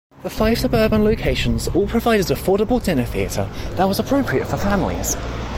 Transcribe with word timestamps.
The 0.23 0.31
five 0.31 0.57
suburban 0.57 1.03
locations 1.03 1.67
all 1.67 1.85
provided 1.87 2.25
affordable 2.35 2.83
dinner 2.83 3.05
theatre 3.05 3.47
that 3.75 3.87
was 3.87 3.99
appropriate 3.99 4.47
for 4.47 4.57
families. 4.57 5.15